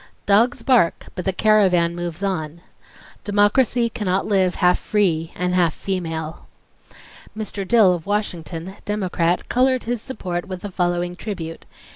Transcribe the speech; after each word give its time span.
'Dogs 0.25 0.63
bark, 0.63 1.09
but 1.13 1.25
the 1.25 1.31
caravan 1.31 1.95
moves 1.95 2.23
on.'... 2.23 2.61
Democracy 3.23 3.87
cannot 3.87 4.25
live 4.25 4.55
half 4.55 4.79
free 4.79 5.31
and 5.35 5.53
half 5.53 5.75
female." 5.75 6.47
Mr. 7.37 7.67
Dill 7.67 7.93
of 7.93 8.07
Washington, 8.07 8.77
Democrat, 8.83 9.47
colored 9.47 9.83
his 9.83 10.01
support 10.01 10.47
with 10.47 10.61
the 10.61 10.71
following 10.71 11.15
tribute:".. 11.15 11.65